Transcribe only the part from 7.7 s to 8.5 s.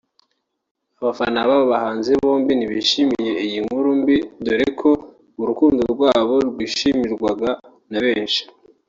na benshi